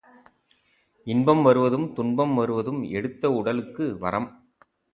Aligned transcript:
இன்பம் 1.07 1.43
வருவதும் 1.43 1.85
துன்பம் 1.93 2.33
வருவதும் 2.33 2.81
எடுத்த 2.91 3.31
உடலுக்கு 3.31 3.97
வரம். 3.97 4.29